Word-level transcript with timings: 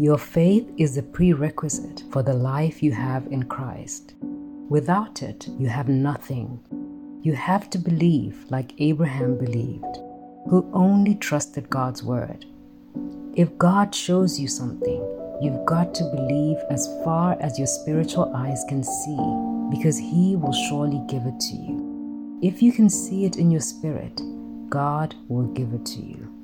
Your 0.00 0.16
faith 0.16 0.66
is 0.78 0.96
a 0.96 1.02
prerequisite 1.02 2.04
for 2.10 2.22
the 2.22 2.32
life 2.32 2.82
you 2.82 2.90
have 2.90 3.26
in 3.26 3.42
Christ. 3.42 4.14
Without 4.70 5.22
it, 5.22 5.46
you 5.58 5.68
have 5.68 5.90
nothing. 5.90 6.58
You 7.20 7.34
have 7.34 7.68
to 7.68 7.76
believe 7.78 8.46
like 8.48 8.72
Abraham 8.78 9.36
believed, 9.36 9.98
who 10.48 10.70
only 10.72 11.16
trusted 11.16 11.68
God's 11.68 12.02
word. 12.02 12.46
If 13.34 13.58
God 13.58 13.94
shows 13.94 14.40
you 14.40 14.48
something, 14.48 15.02
you've 15.42 15.66
got 15.66 15.94
to 15.96 16.04
believe 16.04 16.56
as 16.70 16.86
far 17.04 17.36
as 17.38 17.58
your 17.58 17.66
spiritual 17.66 18.34
eyes 18.34 18.64
can 18.70 18.82
see, 18.82 19.18
because 19.70 19.98
He 19.98 20.34
will 20.34 20.54
surely 20.70 21.02
give 21.08 21.26
it 21.26 21.38
to 21.38 21.56
you. 21.56 22.38
If 22.42 22.62
you 22.62 22.72
can 22.72 22.88
see 22.88 23.26
it 23.26 23.36
in 23.36 23.50
your 23.50 23.60
spirit, 23.60 24.18
God 24.70 25.14
will 25.28 25.48
give 25.48 25.74
it 25.74 25.84
to 25.84 26.00
you. 26.00 26.39